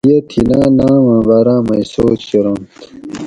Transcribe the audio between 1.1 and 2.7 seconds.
آۤں باۤراۤ مئ سوچ کۤرونت